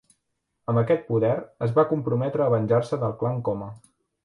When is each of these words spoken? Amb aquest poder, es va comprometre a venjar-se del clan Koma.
Amb 0.71 0.81
aquest 0.81 1.03
poder, 1.09 1.33
es 1.67 1.77
va 1.77 1.85
comprometre 1.93 2.47
a 2.47 2.49
venjar-se 2.57 3.03
del 3.05 3.17
clan 3.23 3.41
Koma. 3.51 3.73